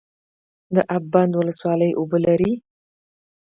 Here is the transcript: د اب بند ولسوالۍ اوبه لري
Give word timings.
د 0.75 0.77
اب 0.95 1.03
بند 1.13 1.31
ولسوالۍ 1.35 1.91
اوبه 1.95 2.17
لري 2.25 2.51